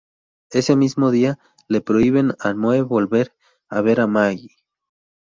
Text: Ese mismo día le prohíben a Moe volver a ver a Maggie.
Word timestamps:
Ese 0.49 0.75
mismo 0.75 1.11
día 1.11 1.37
le 1.67 1.79
prohíben 1.81 2.31
a 2.39 2.49
Moe 2.55 2.81
volver 2.81 3.35
a 3.69 3.81
ver 3.81 3.99
a 4.01 4.07
Maggie. 4.07 4.55